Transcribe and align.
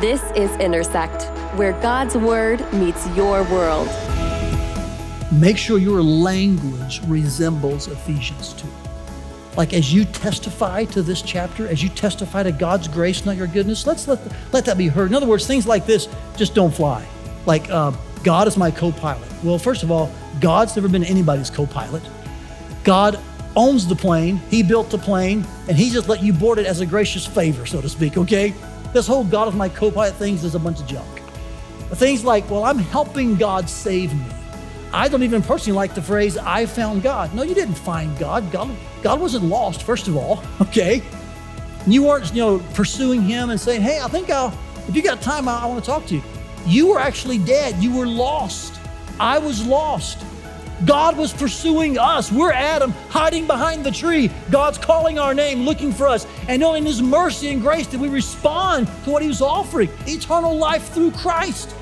This 0.00 0.22
is 0.36 0.48
Intersect, 0.58 1.24
where 1.58 1.72
God's 1.82 2.16
Word 2.16 2.60
meets 2.72 3.08
your 3.16 3.42
world. 3.42 3.88
Make 5.32 5.56
sure 5.58 5.76
your 5.76 6.00
language 6.00 7.00
resembles 7.08 7.88
Ephesians 7.88 8.52
2. 8.52 8.68
Like 9.56 9.74
as 9.74 9.92
you 9.92 10.04
testify 10.04 10.84
to 10.84 11.02
this 11.02 11.20
chapter, 11.20 11.66
as 11.66 11.82
you 11.82 11.88
testify 11.88 12.44
to 12.44 12.52
God's 12.52 12.86
grace, 12.86 13.26
not 13.26 13.36
your 13.36 13.48
goodness, 13.48 13.88
let's 13.88 14.06
let, 14.06 14.20
let 14.52 14.64
that 14.66 14.78
be 14.78 14.86
heard. 14.86 15.08
In 15.08 15.16
other 15.16 15.26
words, 15.26 15.48
things 15.48 15.66
like 15.66 15.84
this 15.84 16.06
just 16.36 16.54
don't 16.54 16.72
fly. 16.72 17.04
Like, 17.44 17.68
uh, 17.68 17.90
God 18.22 18.46
is 18.46 18.56
my 18.56 18.70
co 18.70 18.92
pilot. 18.92 19.28
Well, 19.42 19.58
first 19.58 19.82
of 19.82 19.90
all, 19.90 20.14
God's 20.40 20.76
never 20.76 20.88
been 20.88 21.02
anybody's 21.02 21.50
co 21.50 21.66
pilot. 21.66 22.04
God 22.84 23.18
owns 23.56 23.86
the 23.86 23.96
plane, 23.96 24.36
He 24.50 24.62
built 24.62 24.90
the 24.90 24.98
plane, 24.98 25.46
and 25.68 25.76
He 25.76 25.90
just 25.90 26.08
let 26.08 26.22
you 26.22 26.32
board 26.32 26.58
it 26.58 26.66
as 26.66 26.80
a 26.80 26.86
gracious 26.86 27.26
favor, 27.26 27.66
so 27.66 27.80
to 27.80 27.88
speak, 27.88 28.16
okay? 28.16 28.54
This 28.92 29.06
whole 29.06 29.24
God 29.24 29.48
is 29.48 29.54
my 29.54 29.68
co 29.68 29.90
pilot 29.90 30.14
things 30.14 30.44
is 30.44 30.54
a 30.54 30.58
bunch 30.58 30.80
of 30.80 30.86
junk. 30.86 31.22
Things 31.94 32.24
like, 32.24 32.48
well, 32.50 32.64
I'm 32.64 32.78
helping 32.78 33.36
God 33.36 33.68
save 33.68 34.14
me. 34.14 34.24
I 34.92 35.08
don't 35.08 35.22
even 35.22 35.42
personally 35.42 35.76
like 35.76 35.94
the 35.94 36.02
phrase, 36.02 36.38
I 36.38 36.66
found 36.66 37.02
God. 37.02 37.34
No, 37.34 37.42
you 37.42 37.54
didn't 37.54 37.74
find 37.74 38.16
God. 38.18 38.50
God, 38.50 38.70
God 39.02 39.20
wasn't 39.20 39.44
lost, 39.44 39.82
first 39.82 40.08
of 40.08 40.16
all, 40.16 40.42
okay? 40.60 41.02
You 41.86 42.02
weren't, 42.02 42.32
you 42.34 42.42
know, 42.42 42.58
pursuing 42.74 43.22
Him 43.22 43.50
and 43.50 43.60
saying, 43.60 43.82
hey, 43.82 44.00
I 44.00 44.08
think 44.08 44.30
I'll, 44.30 44.56
if 44.86 44.96
you 44.96 45.02
got 45.02 45.20
time, 45.20 45.48
I, 45.48 45.60
I 45.60 45.66
want 45.66 45.82
to 45.82 45.86
talk 45.90 46.06
to 46.06 46.14
you. 46.14 46.22
You 46.66 46.88
were 46.88 46.98
actually 46.98 47.38
dead. 47.38 47.82
You 47.82 47.96
were 47.96 48.06
lost. 48.06 48.78
I 49.20 49.38
was 49.38 49.66
lost. 49.66 50.24
God 50.84 51.16
was 51.16 51.32
pursuing 51.32 51.98
us. 51.98 52.30
We're 52.30 52.52
Adam 52.52 52.92
hiding 53.08 53.46
behind 53.46 53.84
the 53.84 53.90
tree. 53.90 54.30
God's 54.50 54.78
calling 54.78 55.18
our 55.18 55.34
name, 55.34 55.60
looking 55.60 55.92
for 55.92 56.06
us. 56.06 56.26
And 56.48 56.60
knowing 56.60 56.84
His 56.84 57.02
mercy 57.02 57.50
and 57.50 57.60
grace 57.60 57.86
that 57.88 58.00
we 58.00 58.08
respond 58.08 58.86
to 59.04 59.10
what 59.10 59.22
He 59.22 59.28
was 59.28 59.42
offering 59.42 59.90
eternal 60.06 60.56
life 60.56 60.92
through 60.92 61.10
Christ. 61.12 61.74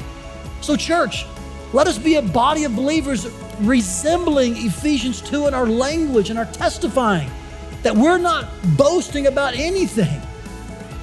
So, 0.60 0.76
church, 0.76 1.26
let 1.72 1.86
us 1.86 1.98
be 1.98 2.14
a 2.14 2.22
body 2.22 2.64
of 2.64 2.74
believers 2.74 3.26
resembling 3.60 4.56
Ephesians 4.56 5.20
2 5.22 5.46
in 5.46 5.54
our 5.54 5.66
language 5.66 6.30
and 6.30 6.38
our 6.38 6.46
testifying 6.46 7.30
that 7.82 7.94
we're 7.94 8.18
not 8.18 8.48
boasting 8.76 9.26
about 9.26 9.54
anything. 9.54 10.20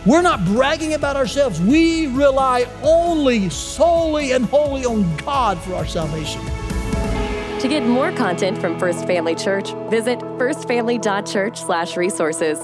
We're 0.06 0.22
not 0.22 0.44
bragging 0.44 0.96
about 0.96 1.16
ourselves. 1.16 1.62
We 1.62 2.08
rely 2.08 2.68
only, 2.82 3.50
solely, 3.50 4.34
and 4.34 4.46
wholly 4.46 4.84
on 4.84 5.16
God 5.18 5.58
for 5.60 5.76
our 5.76 5.86
salvation. 5.86 6.42
To 7.64 7.70
get 7.70 7.86
more 7.86 8.12
content 8.12 8.58
from 8.58 8.78
First 8.78 9.08
Family 9.08 9.36
Church, 9.36 9.72
visit 9.90 10.20
firstfamily.church/resources. 10.20 12.60